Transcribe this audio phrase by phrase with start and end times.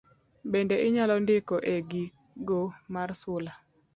[0.51, 2.59] Bende inyalo ndiko e giko
[2.93, 3.53] mar sula.